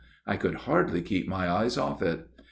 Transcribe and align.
I 0.25 0.35
could 0.35 0.55
hardly 0.65 1.03
keep 1.03 1.27
my 1.27 1.47
eyes 1.47 1.77
off 1.77 2.01
it. 2.01 2.25